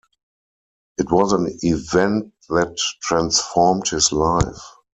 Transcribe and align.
It 0.97 1.11
was 1.11 1.31
an 1.31 1.59
event 1.61 2.33
that 2.49 2.75
transformed 3.03 3.87
his 3.89 4.11
life. 4.11 4.57